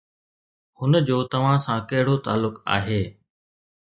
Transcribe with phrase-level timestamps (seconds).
[0.77, 3.01] هن جو توهان سان ڪهڙو تعلق آهي؟